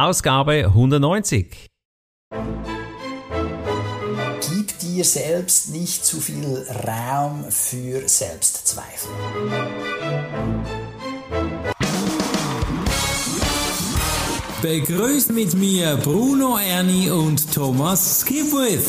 Ausgabe 0.00 0.66
190. 0.66 1.66
Gib 4.48 4.78
dir 4.78 5.04
selbst 5.04 5.70
nicht 5.70 6.04
zu 6.04 6.20
viel 6.20 6.64
Raum 6.86 7.44
für 7.50 8.08
Selbstzweifel. 8.08 9.10
Begrüßt 14.62 15.32
mit 15.32 15.54
mir 15.54 15.96
Bruno 15.96 16.58
Ernie 16.58 17.10
und 17.10 17.52
Thomas 17.52 18.20
Skipwith. 18.20 18.86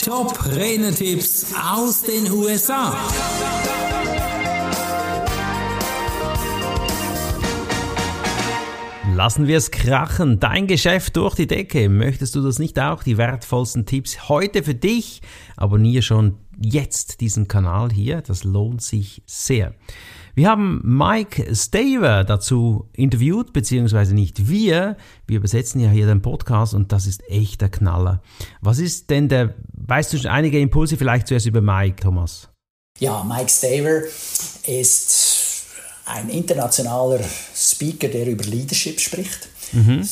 Top 0.00 0.46
Rennertipps 0.46 1.46
aus 1.60 2.02
den 2.02 2.30
USA. 2.30 2.96
Lassen 9.14 9.46
wir 9.46 9.58
es 9.58 9.70
krachen. 9.70 10.40
Dein 10.40 10.66
Geschäft 10.66 11.16
durch 11.16 11.36
die 11.36 11.46
Decke. 11.46 11.88
Möchtest 11.88 12.34
du 12.34 12.42
das 12.42 12.58
nicht 12.58 12.80
auch? 12.80 13.04
Die 13.04 13.16
wertvollsten 13.16 13.86
Tipps 13.86 14.28
heute 14.28 14.64
für 14.64 14.74
dich. 14.74 15.22
Abonniere 15.56 16.02
schon 16.02 16.38
jetzt 16.60 17.20
diesen 17.20 17.46
Kanal 17.46 17.92
hier. 17.92 18.22
Das 18.22 18.42
lohnt 18.42 18.82
sich 18.82 19.22
sehr. 19.24 19.74
Wir 20.34 20.48
haben 20.50 20.80
Mike 20.82 21.54
Staver 21.54 22.24
dazu 22.24 22.88
interviewt, 22.92 23.52
beziehungsweise 23.52 24.16
nicht 24.16 24.48
wir. 24.48 24.96
Wir 25.28 25.36
übersetzen 25.36 25.80
ja 25.80 25.90
hier 25.90 26.06
den 26.06 26.20
Podcast 26.20 26.74
und 26.74 26.90
das 26.90 27.06
ist 27.06 27.22
echt 27.30 27.60
der 27.60 27.68
Knaller. 27.68 28.20
Was 28.62 28.80
ist 28.80 29.10
denn 29.10 29.28
der, 29.28 29.54
weißt 29.74 30.12
du 30.12 30.18
schon 30.18 30.30
einige 30.32 30.58
Impulse 30.58 30.96
vielleicht 30.96 31.28
zuerst 31.28 31.46
über 31.46 31.60
Mike, 31.60 32.02
Thomas? 32.02 32.50
Ja, 32.98 33.22
Mike 33.22 33.48
Staver 33.48 34.02
ist 34.66 35.43
ein 36.06 36.28
internationaler 36.28 37.20
Speaker, 37.54 38.08
der 38.08 38.26
über 38.26 38.44
Leadership 38.44 39.00
spricht. 39.00 39.48
Mhm. 39.72 40.06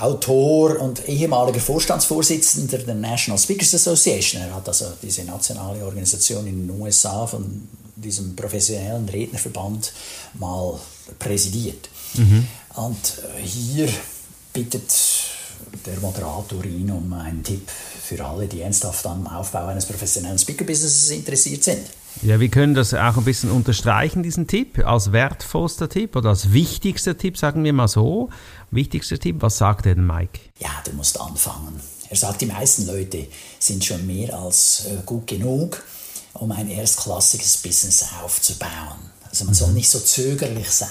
Autor 0.00 0.78
und 0.80 1.08
ehemaliger 1.08 1.60
Vorstandsvorsitzender 1.60 2.78
der 2.78 2.94
National 2.94 3.38
Speakers 3.38 3.74
Association. 3.74 4.42
Er 4.42 4.54
hat 4.54 4.68
also 4.68 4.92
diese 5.02 5.24
nationale 5.24 5.84
Organisation 5.84 6.46
in 6.46 6.66
den 6.66 6.80
USA 6.80 7.26
von 7.26 7.68
diesem 7.96 8.36
professionellen 8.36 9.08
Rednerverband 9.08 9.92
mal 10.34 10.78
präsidiert. 11.18 11.88
Mhm. 12.14 12.46
Und 12.74 12.98
äh, 13.38 13.42
hier 13.42 13.88
bittet 14.52 14.92
der 15.86 15.98
Moderator 16.00 16.64
ihn 16.64 16.90
um 16.90 17.12
einen 17.14 17.42
Tipp 17.42 17.68
für 18.04 18.24
alle, 18.24 18.46
die 18.46 18.60
ernsthaft 18.60 19.06
am 19.06 19.26
Aufbau 19.26 19.66
eines 19.66 19.86
professionellen 19.86 20.38
Speaker-Businesses 20.38 21.10
interessiert 21.10 21.64
sind. 21.64 21.86
Ja, 22.20 22.38
wir 22.38 22.48
können 22.48 22.74
das 22.74 22.92
auch 22.92 23.16
ein 23.16 23.24
bisschen 23.24 23.50
unterstreichen, 23.50 24.22
diesen 24.22 24.46
Tipp, 24.46 24.84
als 24.86 25.12
wertvollster 25.12 25.88
Tipp 25.88 26.14
oder 26.14 26.30
als 26.30 26.52
wichtigster 26.52 27.16
Tipp, 27.16 27.38
sagen 27.38 27.64
wir 27.64 27.72
mal 27.72 27.88
so. 27.88 28.28
Wichtigster 28.70 29.18
Tipp, 29.18 29.36
was 29.40 29.58
sagt 29.58 29.86
denn 29.86 30.06
Mike? 30.06 30.38
Ja, 30.58 30.70
du 30.84 30.92
musst 30.92 31.18
anfangen. 31.20 31.80
Er 32.10 32.16
sagt, 32.16 32.42
die 32.42 32.46
meisten 32.46 32.86
Leute 32.86 33.26
sind 33.58 33.84
schon 33.84 34.06
mehr 34.06 34.38
als 34.38 34.84
äh, 34.86 34.98
gut 35.06 35.26
genug 35.26 35.82
um 36.34 36.52
ein 36.52 36.68
erstklassiges 36.68 37.58
Business 37.58 38.06
aufzubauen. 38.22 39.10
Also 39.28 39.44
man 39.44 39.54
soll 39.54 39.68
mhm. 39.68 39.74
nicht 39.74 39.90
so 39.90 39.98
zögerlich 39.98 40.70
sein. 40.70 40.88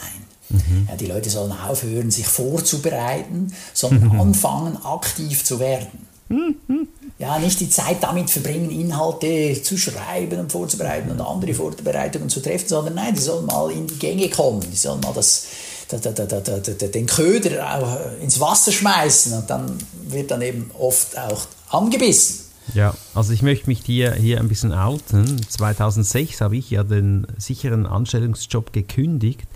Mhm. 0.49 0.87
Ja, 0.89 0.95
die 0.95 1.05
Leute 1.05 1.29
sollen 1.29 1.51
aufhören, 1.51 2.11
sich 2.11 2.27
vorzubereiten, 2.27 3.53
sondern 3.73 4.09
mhm. 4.09 4.19
anfangen, 4.19 4.77
aktiv 4.83 5.43
zu 5.43 5.59
werden. 5.59 6.07
Mhm. 6.29 6.87
Ja, 7.21 7.37
nicht 7.37 7.59
die 7.59 7.69
Zeit 7.69 7.97
damit 8.01 8.31
verbringen, 8.31 8.71
Inhalte 8.71 9.61
zu 9.61 9.77
schreiben 9.77 10.39
und 10.39 10.51
vorzubereiten 10.51 11.11
und 11.11 11.21
andere 11.21 11.53
Vorbereitungen 11.53 12.29
zu 12.29 12.41
treffen, 12.41 12.67
sondern 12.67 12.95
nein, 12.95 13.13
die 13.13 13.21
sollen 13.21 13.45
mal 13.45 13.69
in 13.69 13.85
die 13.85 13.99
Gänge 13.99 14.27
kommen, 14.27 14.61
die 14.61 14.75
sollen 14.75 15.01
mal 15.01 15.13
das, 15.13 15.45
den 15.91 17.05
Köder 17.05 17.75
auch 17.75 17.99
ins 18.19 18.39
Wasser 18.39 18.71
schmeißen 18.71 19.33
und 19.33 19.47
dann 19.47 19.77
wird 20.07 20.31
dann 20.31 20.41
eben 20.41 20.71
oft 20.79 21.15
auch 21.15 21.43
angebissen. 21.69 22.45
Ja, 22.73 22.95
also 23.13 23.33
ich 23.33 23.43
möchte 23.43 23.69
mich 23.69 23.81
hier, 23.85 24.13
hier 24.13 24.39
ein 24.39 24.47
bisschen 24.47 24.73
outen. 24.73 25.47
2006 25.47 26.41
habe 26.41 26.57
ich 26.57 26.71
ja 26.71 26.83
den 26.83 27.27
sicheren 27.37 27.85
Anstellungsjob 27.85 28.73
gekündigt. 28.73 29.47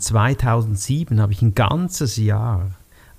2007 0.00 1.20
habe 1.20 1.32
ich 1.32 1.40
ein 1.40 1.54
ganzes 1.54 2.16
Jahr 2.16 2.72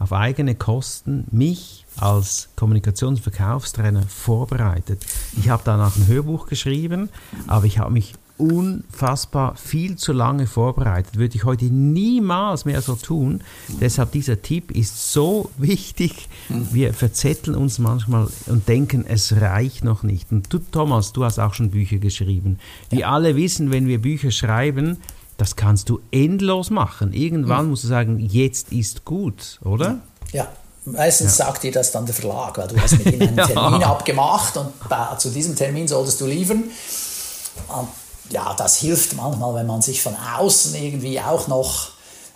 auf 0.03 0.11
eigene 0.11 0.53
Kosten 0.53 1.25
mich 1.31 1.85
als 1.95 2.49
Kommunikations- 2.57 3.07
und 3.07 3.19
Verkaufstrainer 3.21 4.03
vorbereitet. 4.03 5.05
Ich 5.39 5.47
habe 5.49 5.63
danach 5.65 5.95
ein 5.95 6.07
Hörbuch 6.07 6.47
geschrieben, 6.47 7.09
aber 7.47 7.65
ich 7.65 7.79
habe 7.79 7.91
mich 7.91 8.13
unfassbar 8.37 9.55
viel 9.55 9.95
zu 9.95 10.11
lange 10.11 10.47
vorbereitet. 10.47 11.17
Würde 11.17 11.35
ich 11.35 11.45
heute 11.45 11.65
niemals 11.65 12.65
mehr 12.65 12.81
so 12.81 12.95
tun. 12.95 13.41
Deshalb 13.79 14.11
dieser 14.11 14.41
Tipp 14.41 14.71
ist 14.71 15.13
so 15.13 15.49
wichtig. 15.57 16.27
Wir 16.49 16.93
verzetteln 16.93 17.55
uns 17.55 17.79
manchmal 17.79 18.27
und 18.47 18.67
denken, 18.67 19.05
es 19.07 19.39
reicht 19.39 19.85
noch 19.85 20.03
nicht. 20.03 20.31
Und 20.31 20.51
du, 20.51 20.59
Thomas, 20.59 21.13
du 21.13 21.23
hast 21.23 21.39
auch 21.39 21.53
schon 21.53 21.69
Bücher 21.71 21.97
geschrieben. 21.97 22.59
Wir 22.89 23.07
alle 23.07 23.37
wissen, 23.37 23.71
wenn 23.71 23.87
wir 23.87 24.01
Bücher 24.01 24.31
schreiben, 24.31 24.97
das 25.37 25.55
kannst 25.55 25.89
du 25.89 25.99
endlos 26.11 26.69
machen. 26.69 27.13
Irgendwann 27.13 27.69
musst 27.69 27.83
du 27.83 27.87
sagen, 27.87 28.19
jetzt 28.19 28.71
ist 28.71 29.05
gut, 29.05 29.59
oder? 29.63 29.99
Ja. 30.31 30.47
Meistens 30.85 31.37
ja. 31.37 31.45
sagt 31.45 31.63
dir 31.63 31.71
das 31.71 31.91
dann 31.91 32.05
der 32.05 32.13
Verlag, 32.13 32.57
weil 32.57 32.67
du 32.67 32.79
hast 32.79 32.97
mit 32.97 33.13
ihm 33.13 33.21
einen 33.21 33.37
Termin 33.47 33.81
ja. 33.81 33.91
abgemacht 33.91 34.57
und 34.57 34.73
zu 35.17 35.29
diesem 35.29 35.55
Termin 35.55 35.87
solltest 35.87 36.19
du 36.19 36.25
liefern. 36.25 36.63
Und 37.69 37.87
ja, 38.29 38.53
das 38.53 38.77
hilft 38.77 39.15
manchmal, 39.15 39.55
wenn 39.55 39.67
man 39.67 39.81
sich 39.81 40.01
von 40.01 40.15
außen 40.37 40.75
irgendwie 40.75 41.19
auch 41.21 41.47
noch, 41.47 41.89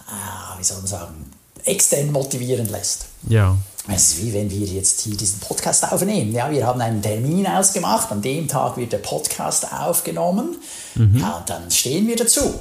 äh, 0.07 0.59
wie 0.59 0.63
soll 0.63 0.77
man 0.77 0.87
sagen, 0.87 1.31
extern 1.65 2.11
motivieren 2.11 2.69
lässt. 2.69 3.07
Ja. 3.27 3.57
Es 3.89 4.13
ist 4.13 4.21
wie 4.21 4.33
wenn 4.33 4.49
wir 4.49 4.65
jetzt 4.65 5.01
hier 5.01 5.15
diesen 5.15 5.39
Podcast 5.39 5.89
aufnehmen. 5.89 6.33
Ja, 6.33 6.51
wir 6.51 6.65
haben 6.65 6.81
einen 6.81 7.01
Termin 7.01 7.47
ausgemacht, 7.47 8.11
an 8.11 8.21
dem 8.21 8.47
Tag 8.47 8.77
wird 8.77 8.91
der 8.91 8.97
Podcast 8.97 9.71
aufgenommen. 9.71 10.57
Mhm. 10.95 11.19
Ja, 11.19 11.37
und 11.37 11.49
dann 11.49 11.71
stehen 11.71 12.07
wir 12.07 12.17
dazu. 12.17 12.53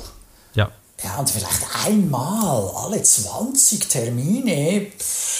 Ja. 1.06 1.18
Und 1.18 1.30
vielleicht 1.30 1.62
einmal 1.86 2.70
alle 2.76 3.02
20 3.02 3.88
Termine 3.88 4.86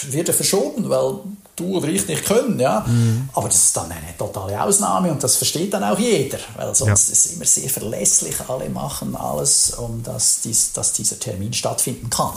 wird 0.09 0.27
er 0.29 0.33
verschoben, 0.33 0.89
weil 0.89 1.19
du 1.55 1.77
oder 1.77 1.87
ich 1.89 2.07
nicht 2.07 2.25
können. 2.25 2.59
Ja? 2.59 2.85
Mhm. 2.87 3.29
Aber 3.33 3.47
das 3.47 3.57
ist 3.57 3.77
dann 3.77 3.91
eine 3.91 4.17
totale 4.17 4.61
Ausnahme 4.61 5.11
und 5.11 5.21
das 5.21 5.35
versteht 5.35 5.73
dann 5.73 5.83
auch 5.83 5.99
jeder, 5.99 6.39
weil 6.55 6.73
sonst 6.73 7.07
ja. 7.07 7.13
ist 7.13 7.25
es 7.25 7.33
immer 7.33 7.45
sehr 7.45 7.69
verlässlich. 7.69 8.35
Alle 8.47 8.69
machen 8.69 9.15
alles, 9.15 9.71
um 9.71 10.01
dass, 10.03 10.41
dies, 10.41 10.71
dass 10.73 10.93
dieser 10.93 11.19
Termin 11.19 11.53
stattfinden 11.53 12.09
kann. 12.09 12.31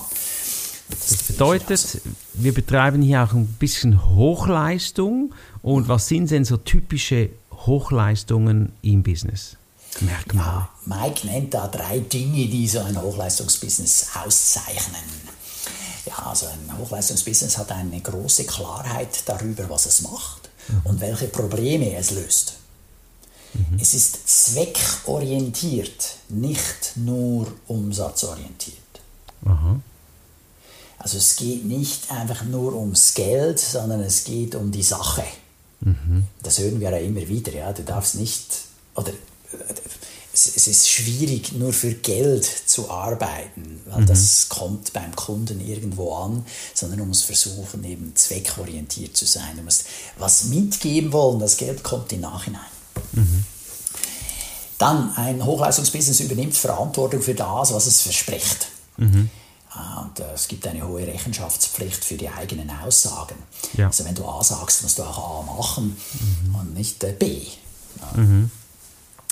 Das, 0.88 1.06
das 1.06 1.22
bedeutet, 1.22 2.00
wir 2.34 2.52
betreiben 2.52 3.02
hier 3.02 3.22
auch 3.22 3.32
ein 3.32 3.46
bisschen 3.46 4.16
Hochleistung. 4.16 5.32
Und 5.62 5.86
was 5.88 6.08
sind 6.08 6.30
denn 6.30 6.44
so 6.44 6.56
typische 6.56 7.30
Hochleistungen 7.52 8.72
im 8.82 9.02
Business? 9.02 9.56
Merkmale. 10.00 10.68
Mike 10.86 11.26
nennt 11.26 11.54
da 11.54 11.66
drei 11.68 11.98
Dinge, 11.98 12.46
die 12.46 12.68
so 12.68 12.80
ein 12.80 13.00
Hochleistungsbusiness 13.00 14.08
auszeichnen. 14.14 15.02
Ja, 16.06 16.14
also 16.26 16.46
ein 16.46 16.78
Hochleistungsbusiness 16.78 17.58
hat 17.58 17.72
eine 17.72 18.00
große 18.00 18.44
Klarheit 18.44 19.22
darüber, 19.26 19.68
was 19.68 19.86
es 19.86 20.02
macht 20.02 20.48
mhm. 20.68 20.80
und 20.84 21.00
welche 21.00 21.28
Probleme 21.28 21.94
es 21.96 22.10
löst. 22.12 22.54
Mhm. 23.52 23.78
Es 23.80 23.94
ist 23.94 24.28
zweckorientiert, 24.28 26.16
nicht 26.28 26.96
nur 26.96 27.52
umsatzorientiert. 27.66 28.76
Mhm. 29.42 29.82
Also 30.98 31.16
es 31.18 31.36
geht 31.36 31.64
nicht 31.64 32.10
einfach 32.10 32.44
nur 32.44 32.74
ums 32.74 33.14
Geld, 33.14 33.58
sondern 33.58 34.00
es 34.02 34.24
geht 34.24 34.54
um 34.54 34.70
die 34.70 34.82
Sache. 34.82 35.24
Mhm. 35.80 36.26
Das 36.42 36.58
hören 36.58 36.78
wir 36.78 36.90
ja 36.90 36.98
immer 36.98 37.26
wieder. 37.26 37.52
Ja? 37.52 37.72
Du 37.72 37.82
darfst 37.82 38.16
nicht, 38.16 38.44
oder 38.94 39.12
es, 40.32 40.56
es, 40.56 40.66
ist 40.66 40.88
schwierig, 40.88 41.52
nur 41.52 41.72
für 41.72 41.92
Geld 41.92 42.44
zu 42.44 42.90
arbeiten, 42.90 43.80
weil 43.86 44.02
mhm. 44.02 44.06
das 44.06 44.48
kommt 44.48 44.92
beim 44.92 45.14
Kunden 45.16 45.60
irgendwo 45.60 46.14
an, 46.14 46.46
sondern 46.74 47.00
du 47.00 47.04
musst 47.04 47.24
versuchen, 47.24 47.82
eben 47.84 48.14
zweckorientiert 48.14 49.16
zu 49.16 49.26
sein. 49.26 49.56
Du 49.56 49.62
musst 49.62 49.84
was 50.18 50.44
mitgeben 50.44 51.12
wollen, 51.12 51.40
das 51.40 51.56
Geld 51.56 51.82
kommt 51.82 52.12
im 52.12 52.20
Nachhinein. 52.20 52.60
Mhm. 53.12 53.44
Dann, 54.78 55.14
ein 55.16 55.44
Hochleistungsbusiness 55.44 56.20
übernimmt 56.20 56.56
Verantwortung 56.56 57.20
für 57.20 57.34
das, 57.34 57.74
was 57.74 57.86
es 57.86 58.00
verspricht. 58.00 58.68
Mhm. 58.96 59.28
Ah, 59.70 60.02
und 60.02 60.18
äh, 60.20 60.32
es 60.34 60.48
gibt 60.48 60.66
eine 60.66 60.86
hohe 60.86 61.06
Rechenschaftspflicht 61.06 62.04
für 62.04 62.16
die 62.16 62.28
eigenen 62.28 62.70
Aussagen. 62.70 63.36
Ja. 63.74 63.86
Also 63.86 64.04
wenn 64.04 64.14
du 64.14 64.24
A 64.24 64.42
sagst, 64.42 64.82
musst 64.82 64.98
du 64.98 65.02
auch 65.02 65.40
A 65.40 65.56
machen 65.56 65.96
mhm. 66.12 66.54
und 66.54 66.74
nicht 66.74 67.02
äh, 67.04 67.12
B. 67.12 67.42
Ja. 68.00 68.20
Mhm. 68.20 68.50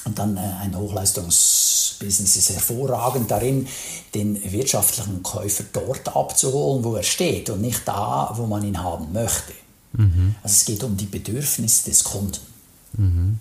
Und 0.08 0.18
dann 0.18 0.38
äh, 0.38 0.40
ein 0.62 0.74
Hochleistungsbusiness 0.74 2.36
ist 2.36 2.50
hervorragend 2.50 3.30
darin, 3.30 3.68
den 4.14 4.40
wirtschaftlichen 4.50 5.22
Käufer 5.22 5.64
dort 5.70 6.16
abzuholen, 6.16 6.82
wo 6.82 6.96
er 6.96 7.02
steht 7.02 7.50
und 7.50 7.60
nicht 7.60 7.86
da, 7.86 8.32
wo 8.34 8.46
man 8.46 8.64
ihn 8.64 8.82
haben 8.82 9.12
möchte. 9.12 9.52
Mhm. 9.92 10.34
Also 10.42 10.54
es 10.54 10.64
geht 10.64 10.82
um 10.82 10.96
die 10.96 11.04
Bedürfnisse 11.04 11.90
des 11.90 12.04
Kunden. 12.04 12.38
Mhm. 12.96 13.38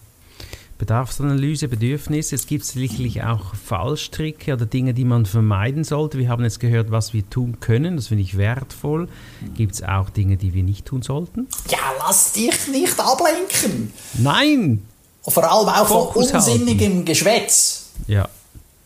Bedarfsanalyse, 0.77 1.69
Bedürfnisse. 1.69 2.35
Es 2.35 2.45
gibt 2.45 2.65
sicherlich 2.65 3.23
auch 3.23 3.55
Fallstricke 3.55 4.53
oder 4.53 4.65
Dinge, 4.65 4.93
die 4.93 5.05
man 5.05 5.25
vermeiden 5.25 5.85
sollte. 5.85 6.17
Wir 6.17 6.27
haben 6.27 6.43
jetzt 6.43 6.59
gehört, 6.59 6.91
was 6.91 7.13
wir 7.13 7.27
tun 7.29 7.61
können. 7.61 7.95
Das 7.95 8.07
finde 8.09 8.23
ich 8.23 8.37
wertvoll. 8.37 9.07
Gibt 9.55 9.75
es 9.75 9.83
auch 9.83 10.09
Dinge, 10.09 10.35
die 10.35 10.53
wir 10.53 10.63
nicht 10.63 10.85
tun 10.85 11.01
sollten? 11.01 11.47
Ja, 11.69 11.79
lass 11.99 12.33
dich 12.33 12.67
nicht 12.67 12.99
ablenken. 12.99 13.93
Nein! 14.19 14.83
Vor 15.27 15.43
allem 15.43 15.69
auch 15.69 15.87
Fokus 15.87 16.31
von 16.31 16.39
unsinnigem 16.39 16.93
halten. 16.93 17.05
Geschwätz. 17.05 17.83
Ja. 18.07 18.27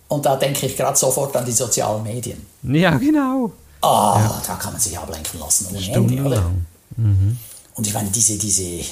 Und 0.08 0.26
da 0.26 0.36
denke 0.36 0.66
ich 0.66 0.76
gerade 0.76 0.98
sofort 0.98 1.36
an 1.38 1.46
die 1.46 1.52
sozialen 1.52 2.04
Medien. 2.04 2.46
Ja, 2.64 2.98
genau. 2.98 3.52
Ah, 3.82 4.20
ja. 4.20 4.42
da 4.46 4.56
kann 4.56 4.74
man 4.74 4.82
sich 4.82 4.98
ablenken 4.98 5.40
lassen 5.40 5.68
ohne 5.70 5.92
Ende, 5.92 6.24
oder? 6.24 6.52
Mhm. 6.98 7.38
Und 7.76 7.88
ich 7.88 7.94
meine, 7.94 8.10
diese, 8.10 8.38
diese 8.38 8.84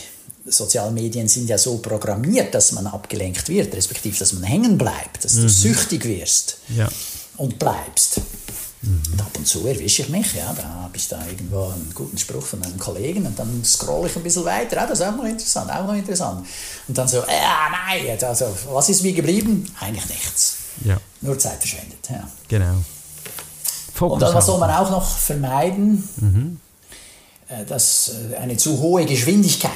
sozialen 0.45 0.93
Medien 0.93 1.27
sind 1.27 1.47
ja 1.47 1.57
so 1.57 1.77
programmiert, 1.77 2.53
dass 2.55 2.71
man 2.71 2.87
abgelenkt 2.87 3.49
wird, 3.49 3.75
respektive, 3.75 4.17
dass 4.17 4.33
man 4.33 4.43
hängen 4.43 4.77
bleibt, 4.77 5.23
dass 5.23 5.35
mhm. 5.35 5.41
du 5.43 5.49
süchtig 5.49 6.05
wirst 6.05 6.57
ja. 6.75 6.87
und 7.37 7.59
bleibst. 7.59 8.21
Mhm. 8.81 9.01
Und 9.11 9.21
ab 9.21 9.31
und 9.37 9.45
zu 9.45 9.67
erwische 9.67 10.03
ich 10.03 10.09
mich, 10.09 10.33
ja, 10.35 10.53
da 10.53 10.63
habe 10.63 10.95
ich 10.95 11.07
da 11.07 11.25
irgendwo 11.25 11.65
einen 11.65 11.91
guten 11.93 12.17
Spruch 12.17 12.45
von 12.45 12.63
einem 12.63 12.77
Kollegen 12.77 13.25
und 13.25 13.37
dann 13.37 13.63
scrolle 13.63 14.07
ich 14.07 14.15
ein 14.15 14.23
bisschen 14.23 14.45
weiter, 14.45 14.81
ah, 14.81 14.85
das 14.85 14.99
ist 14.99 15.05
auch 15.05 15.15
noch 15.15 15.25
interessant, 15.25 15.69
auch 15.71 15.85
noch 15.85 15.95
interessant. 15.95 16.47
Und 16.87 16.97
dann 16.97 17.07
so, 17.07 17.17
ja, 17.17 17.69
nein, 17.71 18.17
also, 18.23 18.45
was 18.71 18.89
ist 18.89 19.03
mir 19.03 19.13
geblieben? 19.13 19.69
Eigentlich 19.79 20.07
nichts. 20.07 20.57
Ja. 20.85 20.97
Nur 21.21 21.37
Zeit 21.37 21.59
verschwendet, 21.59 22.09
ja. 22.09 22.29
Genau. 22.47 22.75
Fokus 23.93 24.13
und 24.13 24.21
dann, 24.21 24.33
was 24.33 24.45
soll 24.45 24.59
man 24.59 24.71
auch 24.71 24.89
noch 24.89 25.05
vermeiden? 25.05 26.07
Mhm. 26.17 26.59
Äh, 27.49 27.65
dass 27.65 28.11
äh, 28.31 28.37
eine 28.37 28.55
zu 28.57 28.79
hohe 28.79 29.05
Geschwindigkeit. 29.05 29.71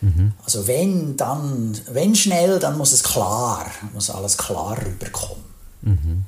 Mhm. 0.00 0.32
Also 0.44 0.66
wenn, 0.66 1.16
dann, 1.16 1.78
wenn 1.90 2.14
schnell, 2.14 2.58
dann 2.58 2.78
muss 2.78 2.92
es 2.92 3.02
klar, 3.02 3.66
muss 3.92 4.10
alles 4.10 4.36
klar 4.38 4.78
rüberkommen. 4.84 5.44
Mhm. 5.82 6.24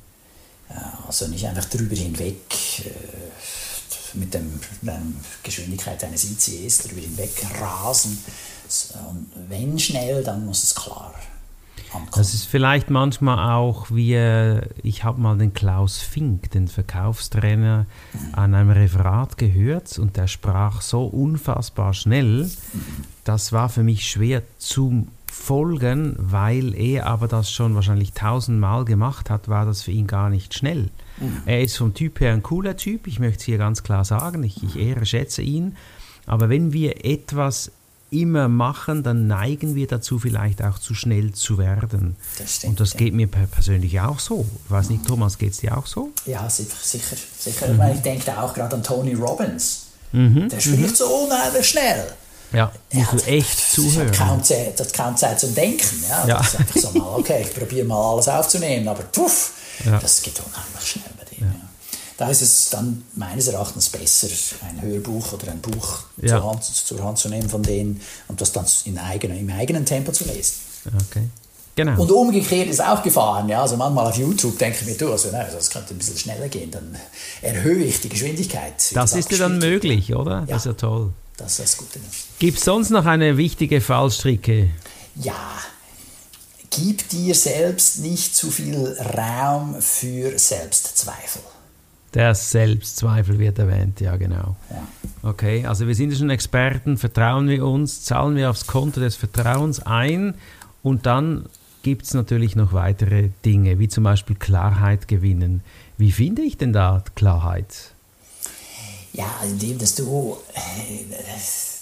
Also 1.07 1.29
nicht 1.29 1.47
einfach 1.47 1.65
drüber 1.67 1.97
hinweg 1.97 2.41
äh, 2.81 4.19
mit, 4.19 4.33
dem, 4.35 4.61
der 4.83 5.01
Geschwindigkeit 5.43 6.03
eines 6.05 6.25
ICEs 6.25 6.79
drüber 6.79 7.01
hinweg 7.01 7.31
rasen. 7.61 8.19
Und 9.11 9.27
wenn 9.49 9.79
schnell, 9.79 10.23
dann 10.25 10.47
muss 10.47 10.65
es 10.65 10.75
klar 10.75 11.15
ankommen. 11.93 12.11
Das 12.15 12.35
ist 12.35 12.47
vielleicht 12.47 12.91
manchmal 12.91 13.53
auch 13.53 13.91
wie, 13.91 14.15
äh, 14.15 14.63
ich 14.83 15.05
habe 15.05 15.21
mal 15.21 15.37
den 15.37 15.53
Klaus 15.53 15.99
Fink, 15.99 16.51
den 16.51 16.69
Verkaufstrainer, 16.69 17.87
mhm. 18.13 18.35
an 18.35 18.55
einem 18.55 18.71
Referat 18.71 19.37
gehört 19.37 19.99
und 19.99 20.17
der 20.17 20.27
sprach 20.27 20.81
so 20.81 21.05
unfassbar 21.05 21.95
schnell, 21.95 22.45
mhm. 22.45 23.05
das 23.25 23.53
war 23.53 23.69
für 23.69 23.83
mich 23.83 24.09
schwer 24.09 24.43
zu 24.59 25.07
folgen, 25.33 26.15
weil 26.19 26.75
er 26.75 27.07
aber 27.07 27.27
das 27.27 27.51
schon 27.51 27.75
wahrscheinlich 27.75 28.13
tausendmal 28.13 28.85
gemacht 28.85 29.31
hat, 29.31 29.49
war 29.49 29.65
das 29.65 29.83
für 29.83 29.91
ihn 29.91 30.07
gar 30.07 30.29
nicht 30.29 30.53
schnell. 30.53 30.91
Mhm. 31.19 31.43
Er 31.47 31.63
ist 31.63 31.77
vom 31.79 31.95
Typ 31.95 32.21
her 32.21 32.35
ein 32.35 32.43
cooler 32.43 32.77
Typ, 32.77 33.07
ich 33.07 33.19
möchte 33.19 33.39
es 33.39 33.45
hier 33.45 33.57
ganz 33.57 33.83
klar 33.83 34.05
sagen, 34.05 34.43
ich, 34.45 34.63
ich 34.63 34.77
ehre, 34.77 35.07
schätze 35.07 35.41
ihn, 35.41 35.77
aber 36.27 36.51
wenn 36.51 36.75
wir 36.75 37.07
etwas 37.07 37.73
immer 38.11 38.49
machen, 38.49 39.03
dann 39.03 39.27
neigen 39.27 39.75
wir 39.75 39.87
dazu, 39.87 40.19
vielleicht 40.19 40.63
auch 40.63 40.79
zu 40.79 40.93
schnell 40.93 41.33
zu 41.33 41.57
werden. 41.57 42.17
Das 42.39 42.57
stimmt, 42.57 42.73
Und 42.73 42.81
das 42.81 42.99
geht 42.99 43.15
mir 43.15 43.27
persönlich 43.27 44.01
auch 44.01 44.19
so. 44.19 44.45
Ich 44.67 44.71
weiß 44.71 44.91
nicht, 44.91 45.07
Thomas, 45.07 45.39
geht 45.39 45.53
es 45.53 45.59
dir 45.59 45.79
auch 45.79 45.87
so? 45.87 46.13
Ja, 46.27 46.49
sicher. 46.51 46.77
sicher. 46.83 47.73
Mhm. 47.73 47.81
Ich, 47.95 48.03
denke 48.03 48.39
auch 48.39 48.53
gerade 48.53 48.77
an 48.77 48.83
Tony 48.83 49.15
Robbins. 49.15 49.87
Mhm. 50.13 50.51
Der 50.51 50.61
spricht 50.61 50.83
mhm. 50.83 50.95
so 50.95 51.07
unheimlich 51.07 51.67
schnell. 51.67 52.05
Ja, 52.53 52.73
musst 52.93 53.13
ja, 53.13 53.19
du 53.19 53.25
echt 53.27 53.73
zuhören. 53.73 54.09
Hat 54.09 54.17
kaum 54.17 54.45
Zeit, 54.45 54.79
hat 54.79 54.93
kaum 54.93 55.17
Zeit 55.17 55.41
zum 55.41 55.55
Denken. 55.55 56.05
Ja, 56.09 56.27
ja. 56.27 56.39
Das 56.39 56.49
ist 56.49 56.61
einfach 56.61 56.81
so 56.81 56.99
mal, 56.99 57.19
okay, 57.19 57.43
ich 57.43 57.55
probiere 57.55 57.87
mal 57.87 58.13
alles 58.13 58.29
aufzunehmen, 58.29 58.87
aber 58.89 59.03
puff, 59.05 59.53
ja. 59.85 59.99
das 59.99 60.23
geht 60.23 60.39
unheimlich 60.39 60.91
schnell 60.91 61.05
bei 61.19 61.25
dem. 61.25 61.47
Ja. 61.47 61.55
Da 62.19 62.29
ist 62.29 62.43
es 62.43 62.71
dann 62.71 63.05
meines 63.15 63.49
Erachtens 63.49 63.89
besser, 63.89 64.29
ein 64.69 64.81
Hörbuch 64.83 65.33
oder 65.33 65.51
ein 65.51 65.61
Buch 65.61 66.01
zur 66.25 66.45
Hand, 66.45 66.65
zur, 66.65 67.03
Hand, 67.03 67.19
zu 67.19 67.29
nehmen 67.29 67.49
von 67.49 67.63
denen 67.63 68.01
und 68.29 68.41
das 68.41 68.53
dann 68.53 68.67
in 68.85 68.99
eigenen, 68.99 69.39
im 69.39 69.51
eigenen 69.51 69.85
Tempo 69.85 70.13
zu 70.13 70.25
lesen. 70.25 70.55
Okay. 71.11 71.29
Genau. 71.75 72.03
Und 72.03 72.11
umgekehrt 72.11 72.69
ist 72.69 72.85
auch 72.85 73.03
gefahren. 73.03 73.49
Ja? 73.49 73.63
Also 73.63 73.77
manchmal 73.77 74.07
auf 74.07 74.17
YouTube 74.17 74.59
denke 74.59 74.79
ich 74.81 74.87
mir, 74.87 74.97
du, 74.97 75.11
also, 75.11 75.31
nein, 75.31 75.47
das 75.51 75.71
könnte 75.71 75.95
ein 75.95 75.99
bisschen 75.99 76.19
schneller 76.19 76.49
gehen, 76.49 76.71
dann 76.71 76.97
erhöhe 77.41 77.85
ich 77.85 78.01
die 78.01 78.11
Geschwindigkeit. 78.11 78.75
Das 78.93 79.15
ist 79.15 79.31
ja 79.33 79.39
dann 79.39 79.59
möglich, 79.59 80.15
oder? 80.15 80.45
Das 80.47 80.59
ist 80.59 80.67
ja 80.67 80.73
toll. 80.75 81.13
Das 81.43 81.59
ist 81.59 81.61
das 81.61 81.77
Gute. 81.77 82.01
Gibt 82.39 82.59
es 82.59 82.65
sonst 82.65 82.91
noch 82.91 83.05
eine 83.05 83.37
wichtige 83.37 83.81
Fallstricke? 83.81 84.71
Ja, 85.17 85.59
gib 86.71 87.09
dir 87.09 87.35
selbst 87.35 87.99
nicht 87.99 88.35
zu 88.35 88.51
viel 88.51 88.97
Raum 89.17 89.81
für 89.81 90.39
Selbstzweifel. 90.39 91.43
Der 92.15 92.35
Selbstzweifel 92.35 93.39
wird 93.39 93.59
erwähnt, 93.59 94.01
ja 94.01 94.17
genau. 94.17 94.57
Ja. 94.71 94.87
Okay, 95.23 95.67
also 95.67 95.87
wir 95.87 95.95
sind 95.95 96.11
ja 96.11 96.19
schon 96.19 96.31
Experten, 96.31 96.97
vertrauen 96.97 97.49
wir 97.49 97.65
uns, 97.67 98.05
zahlen 98.05 98.37
wir 98.37 98.51
aufs 98.51 98.67
Konto 98.67 99.01
des 99.01 99.17
Vertrauens 99.17 99.81
ein 99.81 100.35
und 100.83 101.07
dann 101.07 101.47
gibt 101.83 102.05
es 102.05 102.15
natürlich 102.15 102.55
noch 102.55 102.73
weitere 102.73 103.31
Dinge, 103.45 103.79
wie 103.79 103.89
zum 103.89 104.05
Beispiel 104.05 104.37
Klarheit 104.37 105.09
gewinnen. 105.09 105.63
Wie 105.99 106.13
finde 106.13 106.43
ich 106.43 106.57
denn 106.57 106.73
da 106.73 107.03
Klarheit? 107.15 107.92
Ja, 109.13 109.31
indem 109.45 109.79
dass 109.79 109.95
du 109.95 110.39
äh, 110.55 111.05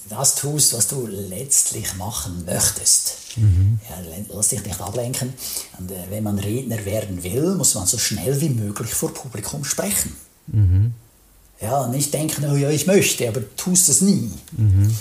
das 0.09 0.35
tust, 0.35 0.73
was 0.73 0.87
du 0.87 1.07
letztlich 1.07 1.95
machen 1.95 2.43
möchtest. 2.45 3.15
Mhm. 3.37 3.79
Ja, 3.89 4.23
lass 4.33 4.49
dich 4.49 4.63
nicht 4.65 4.81
ablenken. 4.81 5.33
Und, 5.79 5.91
äh, 5.91 5.95
wenn 6.09 6.23
man 6.23 6.39
Redner 6.39 6.83
werden 6.85 7.23
will, 7.23 7.55
muss 7.55 7.75
man 7.75 7.87
so 7.87 7.97
schnell 7.97 8.39
wie 8.41 8.49
möglich 8.49 8.93
vor 8.93 9.13
Publikum 9.13 9.63
sprechen. 9.63 10.15
Mhm. 10.47 10.93
Ja, 11.61 11.87
nicht 11.87 12.13
denken, 12.13 12.43
oh 12.51 12.55
ja, 12.55 12.69
ich 12.69 12.87
möchte, 12.87 13.27
aber 13.27 13.41
tust 13.55 13.87
es 13.87 14.01
nie. 14.01 14.31
Mhm. 14.57 14.93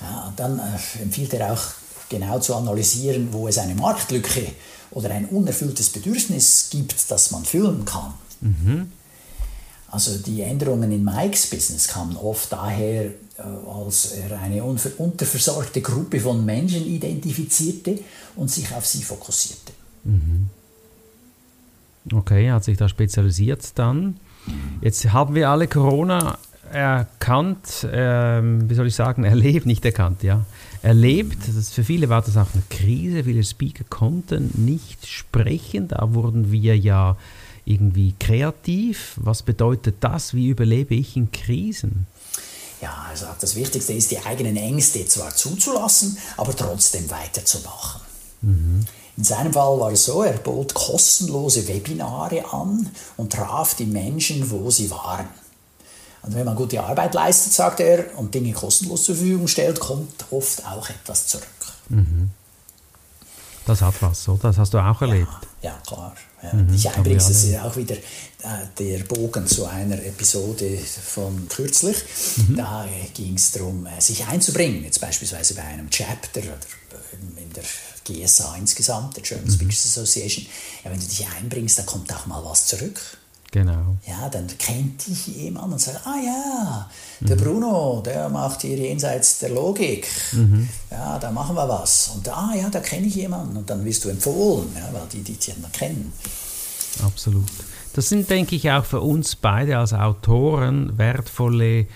Ja, 0.00 0.32
dann 0.36 0.58
äh, 0.58 1.02
empfiehlt 1.02 1.34
er 1.34 1.52
auch 1.52 1.62
genau 2.08 2.40
zu 2.40 2.54
analysieren, 2.54 3.28
wo 3.32 3.48
es 3.48 3.58
eine 3.58 3.74
Marktlücke 3.74 4.52
oder 4.90 5.10
ein 5.10 5.26
unerfülltes 5.26 5.90
Bedürfnis 5.90 6.68
gibt, 6.70 7.10
das 7.10 7.30
man 7.30 7.44
füllen 7.44 7.84
kann. 7.84 8.14
Mhm. 8.40 8.92
Also 9.96 10.18
die 10.18 10.42
Änderungen 10.42 10.92
in 10.92 11.02
Mikes 11.02 11.48
Business 11.48 11.88
kamen 11.88 12.18
oft 12.18 12.52
daher, 12.52 13.04
äh, 13.04 13.12
als 13.66 14.12
er 14.12 14.38
eine 14.38 14.62
unterversorgte 14.62 15.80
Gruppe 15.80 16.20
von 16.20 16.44
Menschen 16.44 16.84
identifizierte 16.84 18.00
und 18.36 18.50
sich 18.50 18.70
auf 18.74 18.84
sie 18.84 19.02
fokussierte. 19.02 19.72
Mhm. 20.04 20.50
Okay, 22.12 22.50
hat 22.50 22.64
sich 22.64 22.76
da 22.76 22.90
spezialisiert 22.90 23.70
dann. 23.76 24.20
Jetzt 24.82 25.10
haben 25.12 25.34
wir 25.34 25.48
alle 25.48 25.66
Corona 25.66 26.36
erkannt, 26.70 27.88
ähm, 27.90 28.68
wie 28.68 28.74
soll 28.74 28.88
ich 28.88 28.94
sagen, 28.94 29.24
erlebt, 29.24 29.64
nicht 29.64 29.84
erkannt, 29.86 30.22
ja. 30.22 30.44
Erlebt, 30.82 31.38
das, 31.56 31.70
für 31.70 31.84
viele 31.84 32.10
war 32.10 32.20
das 32.20 32.36
auch 32.36 32.52
eine 32.52 32.62
Krise, 32.68 33.24
viele 33.24 33.42
Speaker 33.42 33.84
konnten 33.88 34.50
nicht 34.54 35.06
sprechen, 35.06 35.88
da 35.88 36.12
wurden 36.12 36.52
wir 36.52 36.76
ja 36.76 37.16
irgendwie 37.66 38.14
kreativ? 38.18 39.14
Was 39.16 39.42
bedeutet 39.42 39.96
das? 40.00 40.32
Wie 40.32 40.48
überlebe 40.48 40.94
ich 40.94 41.16
in 41.16 41.30
Krisen? 41.30 42.06
Ja, 42.80 43.06
also 43.10 43.26
das 43.40 43.56
Wichtigste 43.56 43.92
ist, 43.92 44.10
die 44.10 44.18
eigenen 44.20 44.56
Ängste 44.56 45.06
zwar 45.06 45.34
zuzulassen, 45.34 46.16
aber 46.36 46.54
trotzdem 46.54 47.10
weiterzumachen. 47.10 48.00
Mhm. 48.42 48.84
In 49.16 49.24
seinem 49.24 49.52
Fall 49.52 49.80
war 49.80 49.92
es 49.92 50.04
so, 50.04 50.22
er 50.22 50.34
bot 50.34 50.74
kostenlose 50.74 51.66
Webinare 51.68 52.52
an 52.52 52.88
und 53.16 53.32
traf 53.32 53.74
die 53.74 53.86
Menschen, 53.86 54.50
wo 54.50 54.70
sie 54.70 54.90
waren. 54.90 55.26
Und 56.22 56.34
wenn 56.34 56.44
man 56.44 56.56
gute 56.56 56.82
Arbeit 56.82 57.14
leistet, 57.14 57.52
sagt 57.52 57.80
er, 57.80 58.18
und 58.18 58.34
Dinge 58.34 58.52
kostenlos 58.52 59.04
zur 59.04 59.14
Verfügung 59.14 59.48
stellt, 59.48 59.80
kommt 59.80 60.26
oft 60.30 60.66
auch 60.66 60.90
etwas 60.90 61.28
zurück. 61.28 61.46
Mhm. 61.88 62.30
Das 63.66 63.82
hat 63.82 63.94
was, 64.00 64.28
oder? 64.28 64.44
Das 64.44 64.58
hast 64.58 64.74
du 64.74 64.78
auch 64.78 65.02
erlebt. 65.02 65.28
Ja, 65.60 65.70
ja 65.70 65.78
klar. 65.84 66.14
Ja, 66.42 66.52
mhm, 66.52 66.72
ich 66.72 66.88
übrigens, 66.96 67.26
das 67.26 67.44
ist 67.44 67.58
auch 67.58 67.76
wieder 67.76 67.96
äh, 67.96 68.66
der 68.78 68.98
Bogen 69.00 69.46
zu 69.46 69.66
einer 69.66 70.00
Episode 70.04 70.78
von 70.78 71.48
kürzlich. 71.48 71.96
Mhm. 72.36 72.56
Da 72.56 72.86
äh, 72.86 73.08
ging 73.12 73.34
es 73.34 73.50
darum, 73.50 73.86
äh, 73.86 74.00
sich 74.00 74.24
einzubringen, 74.26 74.84
jetzt 74.84 75.00
beispielsweise 75.00 75.54
bei 75.54 75.62
einem 75.62 75.90
Chapter 75.90 76.40
oder 76.40 76.58
in 77.38 77.52
der 77.52 77.64
GSA 78.04 78.54
insgesamt, 78.56 79.16
der 79.16 79.24
German 79.24 79.46
mhm. 79.46 79.52
Speakers 79.52 79.86
Association. 79.86 80.46
Ja, 80.84 80.90
wenn 80.92 81.00
du 81.00 81.06
dich 81.06 81.26
einbringst, 81.26 81.78
dann 81.78 81.86
kommt 81.86 82.14
auch 82.14 82.26
mal 82.26 82.44
was 82.44 82.66
zurück. 82.66 83.00
Genau. 83.56 83.96
Ja, 84.06 84.28
dann 84.28 84.46
kennt 84.58 85.06
dich 85.06 85.28
jemand 85.28 85.72
und 85.72 85.80
sagt, 85.80 86.06
ah 86.06 86.16
ja, 86.22 86.90
der 87.20 87.36
mhm. 87.36 87.40
Bruno, 87.40 88.02
der 88.04 88.28
macht 88.28 88.60
hier 88.60 88.76
jenseits 88.76 89.38
der 89.38 89.48
Logik. 89.48 90.06
Mhm. 90.32 90.68
Ja, 90.90 91.18
da 91.18 91.30
machen 91.30 91.56
wir 91.56 91.66
was. 91.66 92.10
Und 92.14 92.28
ah 92.28 92.52
ja, 92.54 92.68
da 92.68 92.80
kenne 92.80 93.06
ich 93.06 93.14
jemanden. 93.14 93.56
Und 93.56 93.70
dann 93.70 93.82
wirst 93.82 94.04
du 94.04 94.10
empfohlen, 94.10 94.68
ja, 94.74 94.86
weil 94.92 95.06
die 95.10 95.22
dich 95.22 95.38
dann 95.38 95.72
kennen. 95.72 96.12
Absolut. 97.02 97.46
Das 97.94 98.10
sind, 98.10 98.28
denke 98.28 98.56
ich, 98.56 98.70
auch 98.70 98.84
für 98.84 99.00
uns 99.00 99.36
beide 99.36 99.78
als 99.78 99.94
Autoren 99.94 100.98
wertvolle 100.98 101.86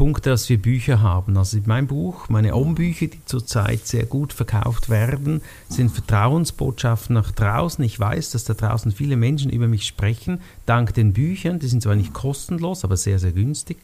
Punkt, 0.00 0.24
dass 0.24 0.48
wir 0.48 0.56
Bücher 0.56 1.02
haben. 1.02 1.36
Also 1.36 1.58
mein 1.66 1.86
Buch, 1.86 2.30
meine 2.30 2.54
Ombücher, 2.54 3.08
die 3.08 3.22
zurzeit 3.26 3.86
sehr 3.86 4.06
gut 4.06 4.32
verkauft 4.32 4.88
werden, 4.88 5.42
sind 5.68 5.90
Vertrauensbotschaften 5.90 7.12
nach 7.12 7.32
draußen. 7.32 7.84
Ich 7.84 8.00
weiß, 8.00 8.30
dass 8.30 8.44
da 8.44 8.54
draußen 8.54 8.92
viele 8.92 9.18
Menschen 9.18 9.50
über 9.50 9.68
mich 9.68 9.86
sprechen, 9.86 10.40
dank 10.64 10.94
den 10.94 11.12
Büchern. 11.12 11.58
Die 11.58 11.66
sind 11.66 11.82
zwar 11.82 11.96
nicht 11.96 12.14
kostenlos, 12.14 12.82
aber 12.82 12.96
sehr, 12.96 13.18
sehr 13.18 13.32
günstig. 13.32 13.76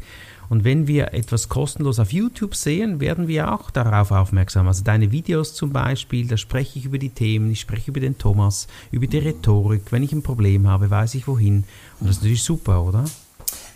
Und 0.48 0.64
wenn 0.64 0.86
wir 0.86 1.12
etwas 1.12 1.50
kostenlos 1.50 1.98
auf 1.98 2.14
YouTube 2.14 2.54
sehen, 2.54 2.98
werden 2.98 3.28
wir 3.28 3.52
auch 3.52 3.70
darauf 3.70 4.10
aufmerksam. 4.10 4.68
Also 4.68 4.84
deine 4.84 5.12
Videos 5.12 5.52
zum 5.52 5.70
Beispiel, 5.70 6.28
da 6.28 6.38
spreche 6.38 6.78
ich 6.78 6.86
über 6.86 6.96
die 6.96 7.10
Themen, 7.10 7.50
ich 7.50 7.60
spreche 7.60 7.90
über 7.90 8.00
den 8.00 8.16
Thomas, 8.16 8.68
über 8.90 9.06
die 9.06 9.18
Rhetorik. 9.18 9.92
Wenn 9.92 10.02
ich 10.02 10.14
ein 10.14 10.22
Problem 10.22 10.66
habe, 10.66 10.88
weiß 10.88 11.14
ich 11.14 11.28
wohin. 11.28 11.64
Und 12.00 12.08
das 12.08 12.16
ist 12.16 12.22
natürlich 12.22 12.42
super, 12.42 12.82
oder? 12.82 13.04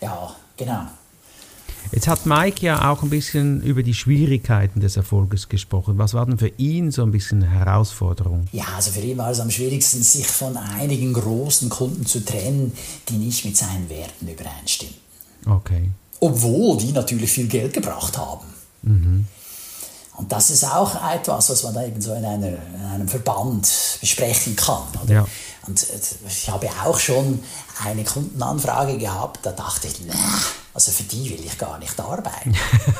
Ja, 0.01 0.35
genau. 0.57 0.87
Jetzt 1.93 2.09
hat 2.09 2.27
Mike 2.27 2.65
ja 2.65 2.91
auch 2.91 3.03
ein 3.03 3.11
bisschen 3.11 3.63
über 3.63 3.83
die 3.83 3.95
Schwierigkeiten 3.95 4.81
des 4.81 4.97
Erfolges 4.97 5.49
gesprochen. 5.49 5.99
Was 5.99 6.15
war 6.15 6.27
denn 6.27 6.39
für 6.39 6.53
ihn 6.57 6.91
so 6.91 7.03
ein 7.03 7.11
bisschen 7.11 7.43
eine 7.43 7.53
Herausforderung? 7.53 8.47
Ja, 8.53 8.65
also 8.77 8.91
für 8.91 9.01
ihn 9.01 9.19
war 9.19 9.31
es 9.31 9.41
am 9.41 9.51
schwierigsten, 9.51 10.03
sich 10.03 10.27
von 10.27 10.57
einigen 10.57 11.13
großen 11.13 11.69
Kunden 11.69 12.07
zu 12.07 12.25
trennen, 12.25 12.73
die 13.09 13.15
nicht 13.15 13.45
mit 13.45 13.57
seinen 13.57 13.89
Werten 13.89 14.29
übereinstimmen. 14.29 14.95
Okay 15.47 15.91
obwohl 16.21 16.77
die 16.77 16.93
natürlich 16.93 17.33
viel 17.33 17.49
Geld 17.49 17.73
gebracht 17.73 18.17
haben. 18.17 18.47
Mhm. 18.83 19.27
Und 20.17 20.31
das 20.31 20.51
ist 20.51 20.65
auch 20.65 20.95
etwas, 21.11 21.49
was 21.49 21.63
man 21.63 21.75
da 21.75 21.85
eben 21.85 22.01
so 22.01 22.13
in, 22.13 22.25
einer, 22.25 22.49
in 22.49 22.85
einem 22.93 23.09
Verband 23.09 23.67
besprechen 24.01 24.55
kann. 24.55 24.83
Ja. 25.09 25.27
Und 25.67 25.83
äh, 25.83 25.99
ich 26.29 26.51
habe 26.51 26.69
auch 26.85 26.99
schon 26.99 27.43
eine 27.83 28.05
Kundenanfrage 28.05 28.99
gehabt, 28.99 29.41
da 29.45 29.53
dachte 29.53 29.89
ich, 29.89 30.05
nah, 30.07 30.15
also 30.75 30.93
für 30.93 31.03
die 31.05 31.31
will 31.31 31.45
ich 31.45 31.59
gar 31.59 31.79
nicht 31.79 31.99
arbeiten. 31.99 32.55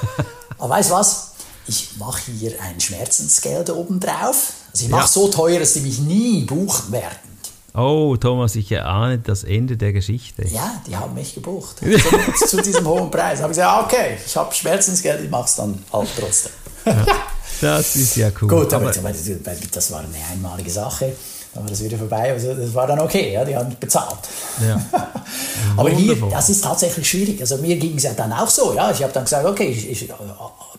Aber 0.59 0.71
weißt 0.71 0.91
du 0.91 0.95
was? 0.95 1.31
Ich 1.67 1.97
mache 1.99 2.33
hier 2.33 2.61
ein 2.61 2.81
Schmerzensgeld 2.81 3.71
obendrauf. 3.71 4.53
Also 4.73 4.85
ich 4.85 4.91
mache 4.91 5.03
ja. 5.03 5.09
so 5.09 5.29
teuer, 5.29 5.61
dass 5.61 5.75
die 5.75 5.81
mich 5.81 6.01
nie 6.01 6.43
buchen 6.43 6.93
werden. 6.93 7.31
Oh, 7.73 8.17
Thomas, 8.17 8.57
ich 8.57 8.73
erahne 8.73 9.19
das 9.19 9.45
Ende 9.45 9.77
der 9.77 9.93
Geschichte. 9.93 10.47
Ja, 10.49 10.83
die 10.89 10.97
haben 10.97 11.15
mich 11.15 11.35
gebucht. 11.35 11.77
zu, 12.39 12.47
zu 12.49 12.63
diesem 12.63 12.87
hohen 12.87 13.11
Preis. 13.11 13.41
Habe 13.41 13.53
ich 13.53 13.59
gesagt, 13.59 13.85
okay, 13.85 14.19
ich 14.25 14.37
habe 14.37 14.53
Schmerzensgeld, 14.53 15.23
ich 15.23 15.31
mache 15.31 15.45
es 15.45 15.55
dann 15.55 15.83
halt 15.93 16.09
trotzdem. 16.19 16.53
Ja, 16.85 17.77
das 17.77 17.95
ist 17.95 18.17
ja 18.17 18.31
cool. 18.41 18.49
Gut, 18.49 18.73
aber, 18.73 18.89
aber 18.89 19.13
das 19.13 19.91
war 19.93 20.01
eine 20.01 20.17
einmalige 20.33 20.71
Sache 20.71 21.15
dann 21.55 21.65
war 21.65 21.71
das 21.71 21.83
wieder 21.83 21.99
vorbei. 21.99 22.33
Also 22.33 22.55
das 22.55 22.75
war 22.75 22.87
dann 22.87 23.01
okay, 23.01 23.33
ja, 23.33 23.45
die 23.45 23.57
haben 23.57 23.75
bezahlt. 23.79 24.19
Ja. 24.67 24.81
Aber 25.77 25.91
hier, 25.91 26.17
das 26.31 26.49
ist 26.49 26.63
tatsächlich 26.63 27.09
schwierig. 27.09 27.41
Also 27.41 27.57
mir 27.59 27.77
ging 27.77 27.97
es 27.97 28.05
ja 28.05 28.13
dann 28.13 28.33
auch 28.33 28.49
so. 28.49 28.75
Ja. 28.75 28.91
Ich 28.91 29.03
habe 29.03 29.13
dann 29.13 29.25
gesagt, 29.25 29.47
okay, 29.47 29.67
ich, 29.67 29.91
ich, 29.91 30.13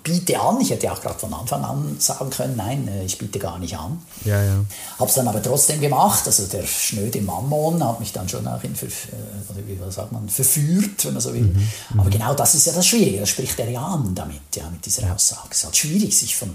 biete 0.04 0.40
an. 0.40 0.60
Ich 0.62 0.70
hätte 0.70 0.86
ja 0.86 0.94
auch 0.94 1.02
gerade 1.02 1.20
von 1.20 1.34
Anfang 1.34 1.64
an 1.64 1.96
sagen 2.00 2.30
können, 2.30 2.56
nein, 2.56 2.88
äh, 2.88 3.06
ich 3.06 3.18
biete 3.18 3.40
gar 3.40 3.60
nicht 3.60 3.78
an. 3.78 4.02
Ja, 4.26 4.42
ja. 4.42 4.56
Habe 4.98 5.10
es 5.10 5.16
dann 5.16 5.28
aber 5.28 5.42
trotzdem 5.42 5.80
gemacht. 5.80 6.24
Also 6.26 6.46
der 6.48 6.66
schnöde 6.66 7.22
Mammon 7.22 7.84
hat 7.84 8.00
mich 8.00 8.12
dann 8.12 8.28
schon 8.28 8.48
auch 8.48 8.64
in, 8.64 8.74
äh, 8.74 8.88
wie 9.68 9.92
sagt 9.92 10.12
man, 10.12 10.28
verführt, 10.30 11.06
wenn 11.06 11.14
man 11.14 11.22
so 11.22 11.34
will. 11.34 11.42
Mhm, 11.42 11.68
mhm, 11.90 12.00
aber 12.00 12.10
genau 12.10 12.34
das 12.34 12.56
ist 12.56 12.68
ja 12.68 12.74
das 12.74 12.88
Schwierige. 12.88 13.20
Das 13.20 13.30
spricht 13.30 13.58
der 13.58 13.70
ja 13.70 13.82
an 13.82 14.14
damit, 14.16 14.42
ja, 14.56 14.70
mit 14.70 14.86
dieser 14.86 15.14
Aussage. 15.14 15.48
Es 15.52 15.58
ist 15.58 15.66
halt 15.66 15.78
schwierig, 15.78 16.18
sich 16.18 16.36
von 16.36 16.52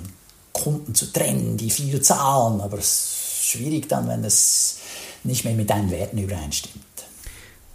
Kunden 0.53 0.95
zu 0.95 1.13
trennen, 1.13 1.57
die 1.57 1.71
viel 1.71 2.01
zahlen, 2.01 2.61
aber 2.61 2.79
es 2.79 3.16
schwierig 3.47 3.89
dann, 3.89 4.09
wenn 4.09 4.25
es 4.25 4.81
nicht 5.25 5.45
mehr 5.45 5.55
mit 5.55 5.71
deinen 5.71 5.91
Werten 5.91 6.19
übereinstimmt. 6.19 6.85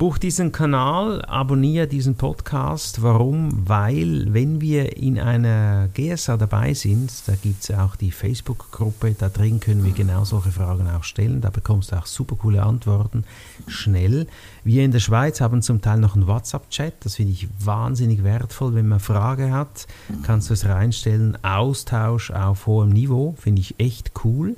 Buch 0.01 0.17
diesen 0.17 0.51
Kanal, 0.51 1.23
abonniere 1.25 1.85
diesen 1.85 2.15
Podcast. 2.15 3.03
Warum? 3.03 3.69
Weil, 3.69 4.33
wenn 4.33 4.59
wir 4.59 4.97
in 4.97 5.19
einer 5.19 5.89
GSA 5.93 6.37
dabei 6.37 6.73
sind, 6.73 7.11
da 7.27 7.35
gibt 7.35 7.61
es 7.61 7.69
auch 7.69 7.95
die 7.95 8.09
Facebook-Gruppe, 8.09 9.13
da 9.15 9.29
drin 9.29 9.59
können 9.59 9.85
wir 9.85 9.91
genau 9.91 10.25
solche 10.25 10.49
Fragen 10.49 10.89
auch 10.89 11.03
stellen. 11.03 11.39
Da 11.39 11.51
bekommst 11.51 11.91
du 11.91 11.97
auch 11.97 12.07
super 12.07 12.35
coole 12.35 12.63
Antworten, 12.63 13.25
schnell. 13.67 14.25
Wir 14.63 14.83
in 14.83 14.91
der 14.91 15.01
Schweiz 15.01 15.39
haben 15.39 15.61
zum 15.61 15.81
Teil 15.81 15.99
noch 15.99 16.15
einen 16.15 16.25
WhatsApp-Chat, 16.25 16.95
das 17.01 17.17
finde 17.17 17.33
ich 17.33 17.47
wahnsinnig 17.59 18.23
wertvoll. 18.23 18.73
Wenn 18.73 18.87
man 18.87 18.99
Frage 18.99 19.51
hat, 19.51 19.85
kannst 20.23 20.49
du 20.49 20.55
es 20.55 20.65
reinstellen. 20.65 21.37
Austausch 21.43 22.31
auf 22.31 22.65
hohem 22.65 22.89
Niveau, 22.89 23.35
finde 23.39 23.61
ich 23.61 23.75
echt 23.77 24.13
cool. 24.25 24.55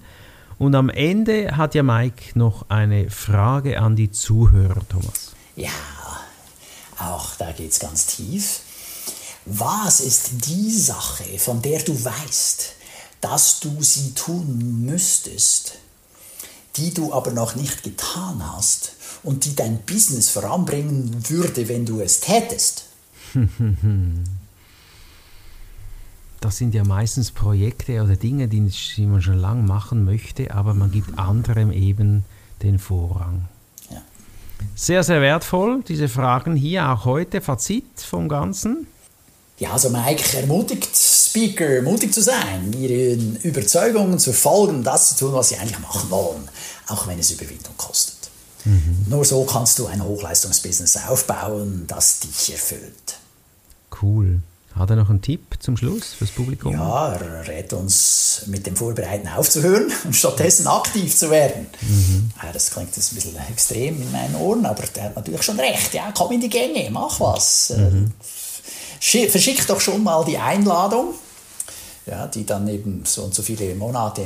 Und 0.57 0.75
am 0.75 0.89
Ende 0.89 1.57
hat 1.57 1.75
ja 1.75 1.83
Mike 1.83 2.37
noch 2.37 2.69
eine 2.69 3.09
Frage 3.09 3.79
an 3.79 3.95
die 3.95 4.11
Zuhörer, 4.11 4.81
Thomas. 4.87 5.33
Ja, 5.55 5.69
auch 6.99 7.35
da 7.35 7.51
geht 7.51 7.71
es 7.71 7.79
ganz 7.79 8.05
tief. 8.05 8.61
Was 9.45 9.99
ist 9.99 10.47
die 10.47 10.71
Sache, 10.71 11.37
von 11.37 11.61
der 11.61 11.81
du 11.81 11.93
weißt, 11.93 12.73
dass 13.21 13.59
du 13.59 13.81
sie 13.81 14.13
tun 14.13 14.85
müsstest, 14.85 15.79
die 16.75 16.93
du 16.93 17.13
aber 17.13 17.31
noch 17.31 17.55
nicht 17.55 17.83
getan 17.83 18.41
hast 18.55 18.93
und 19.21 19.45
die 19.45 19.55
dein 19.55 19.79
Business 19.79 20.29
voranbringen 20.29 21.29
würde, 21.29 21.67
wenn 21.67 21.85
du 21.85 21.99
es 21.99 22.19
tätest? 22.21 22.85
das 26.43 26.57
sind 26.57 26.73
ja 26.73 26.83
meistens 26.83 27.31
Projekte 27.31 28.03
oder 28.03 28.17
Dinge, 28.17 28.49
die, 28.49 28.59
man 29.05 29.21
schon 29.21 29.37
lange 29.37 29.63
machen 29.63 30.03
möchte, 30.03 30.53
aber 30.53 30.73
man 30.73 30.91
gibt 30.91 31.17
anderem 31.17 31.71
eben 31.71 32.25
den 32.61 32.79
Vorrang. 32.79 33.47
Ja. 33.89 34.01
Sehr, 34.75 35.03
sehr 35.03 35.21
wertvoll, 35.21 35.83
diese 35.87 36.09
Fragen 36.09 36.57
hier, 36.57 36.89
auch 36.89 37.05
heute. 37.05 37.39
Fazit 37.39 37.85
vom 37.97 38.27
Ganzen? 38.27 38.87
Ja, 39.57 39.71
also 39.71 39.89
Mike 39.89 40.37
ermutigt 40.37 40.89
Speaker, 40.93 41.81
mutig 41.81 42.13
zu 42.13 42.21
sein, 42.21 42.73
ihren 42.73 43.37
Überzeugungen 43.37 44.19
zu 44.19 44.33
folgen, 44.33 44.83
das 44.83 45.15
zu 45.15 45.25
tun, 45.25 45.33
was 45.33 45.49
sie 45.49 45.57
eigentlich 45.57 45.79
machen 45.79 46.09
wollen, 46.09 46.49
auch 46.87 47.07
wenn 47.07 47.19
es 47.19 47.31
Überwindung 47.31 47.77
kostet. 47.77 48.29
Mhm. 48.65 49.05
Nur 49.07 49.23
so 49.23 49.45
kannst 49.45 49.79
du 49.79 49.85
ein 49.85 50.03
Hochleistungsbusiness 50.03 50.97
aufbauen, 51.07 51.85
das 51.87 52.19
dich 52.19 52.51
erfüllt. 52.51 53.17
Cool. 54.01 54.41
Hat 54.75 54.89
er 54.89 54.95
noch 54.95 55.09
einen 55.09 55.21
Tipp 55.21 55.57
zum 55.59 55.77
Schluss 55.77 56.13
fürs 56.13 56.31
Publikum? 56.31 56.73
Ja, 56.73 57.13
er 57.13 57.47
rät 57.47 57.73
uns 57.73 58.43
mit 58.47 58.65
dem 58.65 58.75
Vorbereiten 58.75 59.27
aufzuhören 59.27 59.91
und 60.03 60.15
stattdessen 60.15 60.65
aktiv 60.65 61.15
zu 61.15 61.29
werden. 61.29 61.67
Mhm. 61.81 62.31
Ja, 62.41 62.51
das 62.51 62.71
klingt 62.71 62.95
jetzt 62.95 63.11
ein 63.11 63.15
bisschen 63.15 63.37
extrem 63.51 64.01
in 64.01 64.11
meinen 64.11 64.35
Ohren, 64.35 64.65
aber 64.65 64.83
der 64.87 65.03
hat 65.03 65.15
natürlich 65.15 65.43
schon 65.43 65.59
recht. 65.59 65.93
Ja, 65.93 66.11
komm 66.15 66.31
in 66.31 66.41
die 66.41 66.49
Gänge, 66.49 66.89
mach 66.89 67.19
was. 67.19 67.73
Mhm. 67.77 68.11
Verschick 68.99 69.67
doch 69.67 69.79
schon 69.79 70.01
mal 70.01 70.25
die 70.25 70.37
Einladung, 70.37 71.13
ja, 72.07 72.25
die 72.27 72.45
dann 72.45 72.67
eben 72.67 73.03
so 73.05 73.23
und 73.23 73.35
so 73.35 73.43
viele 73.43 73.75
Monate 73.75 74.23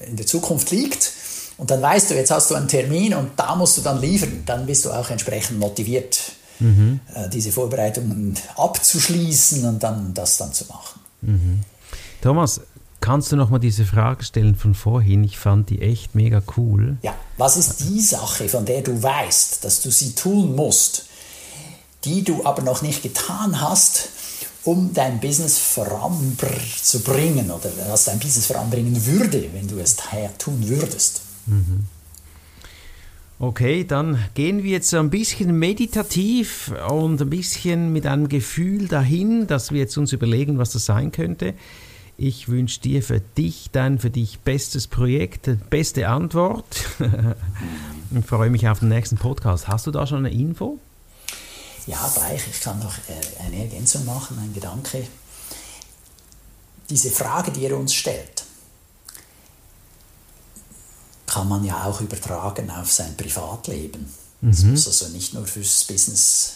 in 0.00 0.16
der 0.16 0.26
Zukunft 0.26 0.70
liegt. 0.72 1.12
Und 1.56 1.70
dann 1.70 1.80
weißt 1.80 2.10
du, 2.10 2.14
jetzt 2.14 2.30
hast 2.30 2.50
du 2.50 2.54
einen 2.54 2.68
Termin 2.68 3.14
und 3.14 3.30
da 3.36 3.54
musst 3.54 3.78
du 3.78 3.80
dann 3.80 3.98
liefern. 3.98 4.42
Dann 4.44 4.66
bist 4.66 4.84
du 4.84 4.90
auch 4.90 5.08
entsprechend 5.08 5.58
motiviert 5.58 6.35
mhm. 6.60 7.00
äh, 7.14 7.28
diese 7.28 7.52
Vorbereitungen 7.52 8.34
abzuschließen 8.56 9.64
und 9.64 9.82
dann 9.82 10.14
das 10.14 10.36
dann 10.38 10.52
zu 10.52 10.64
machen. 10.66 11.00
Mhm. 11.22 11.60
Thomas, 12.20 12.60
kannst 13.00 13.32
du 13.32 13.36
noch 13.36 13.50
mal 13.50 13.58
diese 13.58 13.84
Frage 13.84 14.24
stellen 14.24 14.56
von 14.56 14.74
vorhin? 14.74 15.24
Ich 15.24 15.38
fand 15.38 15.70
die 15.70 15.82
echt 15.82 16.14
mega 16.14 16.42
cool. 16.56 16.96
Ja, 17.02 17.14
was 17.36 17.56
ist 17.56 17.80
die 17.80 18.00
Sache, 18.00 18.48
von 18.48 18.64
der 18.64 18.82
du 18.82 19.02
weißt, 19.02 19.64
dass 19.64 19.82
du 19.82 19.90
sie 19.90 20.14
tun 20.14 20.54
musst, 20.54 21.06
die 22.04 22.22
du 22.22 22.44
aber 22.44 22.62
noch 22.62 22.82
nicht 22.82 23.02
getan 23.02 23.60
hast, 23.60 24.10
um 24.64 24.92
dein 24.92 25.20
Business 25.20 25.58
voranzubringen 25.58 27.50
oder 27.50 27.70
was 27.88 28.04
dein 28.04 28.18
Business 28.18 28.46
voranbringen 28.46 29.06
würde, 29.06 29.48
wenn 29.52 29.68
du 29.68 29.78
es 29.78 29.96
tun 30.38 30.66
würdest? 30.66 31.20
Mhm. 31.46 31.86
Okay, 33.38 33.84
dann 33.84 34.24
gehen 34.32 34.62
wir 34.62 34.70
jetzt 34.70 34.94
ein 34.94 35.10
bisschen 35.10 35.58
meditativ 35.58 36.72
und 36.88 37.20
ein 37.20 37.28
bisschen 37.28 37.92
mit 37.92 38.06
einem 38.06 38.30
Gefühl 38.30 38.88
dahin, 38.88 39.46
dass 39.46 39.72
wir 39.72 39.80
jetzt 39.80 39.98
uns 39.98 40.14
überlegen, 40.14 40.56
was 40.56 40.70
das 40.70 40.86
sein 40.86 41.12
könnte. 41.12 41.52
Ich 42.16 42.48
wünsche 42.48 42.80
dir 42.80 43.02
für 43.02 43.20
dich 43.20 43.68
dein 43.72 43.98
für 43.98 44.08
dich 44.08 44.38
bestes 44.38 44.86
Projekt, 44.86 45.50
beste 45.68 46.08
Antwort 46.08 46.64
und 48.10 48.26
freue 48.26 48.48
mich 48.48 48.66
auf 48.68 48.78
den 48.78 48.88
nächsten 48.88 49.18
Podcast. 49.18 49.68
Hast 49.68 49.86
du 49.86 49.90
da 49.90 50.06
schon 50.06 50.24
eine 50.24 50.30
Info? 50.30 50.78
Ja, 51.86 52.10
gleich. 52.14 52.42
Ich 52.50 52.60
kann 52.60 52.78
noch 52.78 52.96
äh, 53.08 53.44
eine 53.46 53.64
Ergänzung 53.64 54.06
machen, 54.06 54.38
ein 54.38 54.54
Gedanke. 54.54 55.06
Diese 56.88 57.10
Frage, 57.10 57.50
die 57.50 57.66
er 57.66 57.76
uns 57.76 57.92
stellt, 57.92 58.35
kann 61.36 61.48
man 61.48 61.64
ja 61.64 61.84
auch 61.84 62.00
übertragen 62.00 62.70
auf 62.70 62.90
sein 62.90 63.14
Privatleben. 63.14 64.06
Es 64.48 64.62
mhm. 64.62 64.70
muss 64.70 64.86
also 64.86 65.08
nicht 65.08 65.34
nur 65.34 65.46
fürs 65.46 65.84
Business 65.84 66.52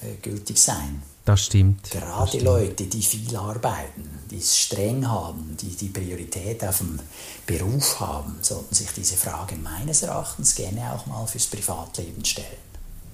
äh, 0.00 0.14
gültig 0.22 0.58
sein. 0.58 1.02
Das 1.26 1.44
stimmt. 1.44 1.90
Gerade 1.90 2.20
das 2.20 2.28
stimmt. 2.30 2.44
Leute, 2.44 2.84
die 2.84 3.02
viel 3.02 3.36
arbeiten, 3.36 4.08
die 4.30 4.38
es 4.38 4.56
streng 4.56 5.06
haben, 5.06 5.54
die 5.60 5.76
die 5.76 5.88
Priorität 5.88 6.64
auf 6.64 6.78
dem 6.78 6.98
Beruf 7.46 8.00
haben, 8.00 8.38
sollten 8.40 8.74
sich 8.74 8.88
diese 8.96 9.16
Frage 9.16 9.56
meines 9.56 10.02
Erachtens 10.02 10.54
gerne 10.54 10.94
auch 10.94 11.04
mal 11.04 11.26
fürs 11.26 11.46
Privatleben 11.48 12.24
stellen. 12.24 12.46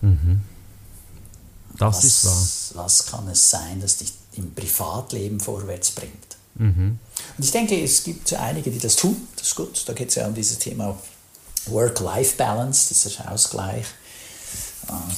Mhm. 0.02 0.40
Das 1.78 1.96
was, 1.96 2.04
ist 2.04 2.24
wahr. 2.76 2.84
Was 2.84 3.06
kann 3.06 3.26
es 3.26 3.50
sein, 3.50 3.80
das 3.80 3.96
dich 3.96 4.12
im 4.34 4.54
Privatleben 4.54 5.40
vorwärts 5.40 5.90
bringt? 5.90 6.35
Mhm. 6.58 6.98
Und 7.36 7.44
ich 7.44 7.50
denke, 7.52 7.82
es 7.82 8.04
gibt 8.04 8.32
einige, 8.34 8.70
die 8.70 8.78
das 8.78 8.96
tun. 8.96 9.16
Das 9.36 9.48
ist 9.48 9.54
gut. 9.56 9.82
Da 9.86 9.92
geht 9.92 10.08
es 10.08 10.14
ja 10.14 10.26
um 10.26 10.34
dieses 10.34 10.58
Thema 10.58 10.96
Work-Life-Balance, 11.66 12.88
dieser 12.88 13.30
Ausgleich. 13.30 13.86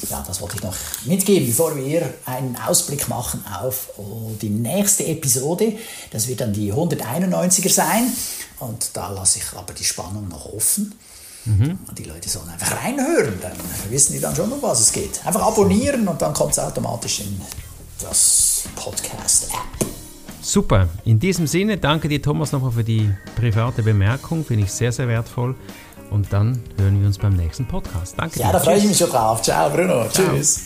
Ja, 0.09 0.25
das 0.27 0.41
wollte 0.41 0.57
ich 0.57 0.63
noch 0.63 0.75
mitgeben, 1.05 1.47
bevor 1.47 1.77
wir 1.77 2.15
einen 2.25 2.57
Ausblick 2.57 3.07
machen 3.09 3.45
auf 3.61 3.91
oh, 3.99 4.33
die 4.41 4.49
nächste 4.49 5.05
Episode. 5.05 5.77
Das 6.11 6.27
wird 6.27 6.41
dann 6.41 6.55
die 6.55 6.73
191er 6.73 7.69
sein. 7.69 8.11
Und 8.61 8.91
da 8.95 9.11
lasse 9.11 9.39
ich 9.39 9.59
aber 9.59 9.75
die 9.75 9.85
Spannung 9.85 10.29
noch 10.29 10.47
offen. 10.53 10.95
Mhm. 11.45 11.79
Die 11.97 12.05
Leute 12.05 12.29
sollen 12.29 12.49
einfach 12.49 12.83
reinhören, 12.83 13.39
dann 13.41 13.53
wissen 13.91 14.13
die 14.13 14.21
dann 14.21 14.35
schon, 14.35 14.51
um 14.51 14.61
was 14.61 14.81
es 14.81 14.93
geht. 14.93 15.25
Einfach 15.25 15.43
abonnieren 15.43 16.09
und 16.09 16.21
dann 16.21 16.35
kommt 16.35 16.53
es 16.53 16.59
automatisch 16.59 17.21
in 17.21 17.41
das 18.01 18.65
Podcast-App. 18.75 19.98
Super. 20.41 20.89
In 21.05 21.19
diesem 21.19 21.47
Sinne 21.47 21.77
danke 21.77 22.09
dir, 22.09 22.23
Thomas, 22.23 22.53
nochmal 22.53 22.73
für 22.73 22.85
die 22.85 23.11
private 23.37 23.83
Bemerkung. 23.83 24.45
Finde 24.45 24.65
ich 24.65 24.73
sehr, 24.73 24.93
sehr 24.93 25.09
wertvoll. 25.09 25.55
Und 26.11 26.33
dann 26.33 26.63
hören 26.79 27.01
wir 27.01 27.07
uns 27.07 27.19
beim 27.19 27.35
nächsten 27.37 27.67
Podcast. 27.67 28.15
Danke. 28.17 28.41
Ja, 28.41 28.47
dir. 28.47 28.53
da 28.55 28.61
freue 28.61 28.79
ich 28.79 28.85
mich 28.85 28.97
schon 28.97 29.11
drauf. 29.11 29.43
Ciao, 29.43 29.69
Bruno. 29.69 30.09
Ciao. 30.09 30.35
Tschüss. 30.35 30.61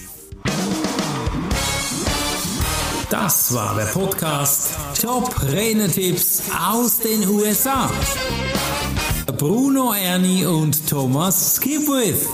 Das 3.10 3.52
war 3.52 3.74
der 3.76 3.84
Podcast 3.84 4.70
Top 5.00 5.34
Renetipps 5.42 6.44
aus 6.58 6.98
den 7.00 7.28
USA. 7.28 7.90
Bruno 9.36 9.92
Ernie 9.92 10.46
und 10.46 10.88
Thomas 10.88 11.56
Skipwith. 11.56 12.26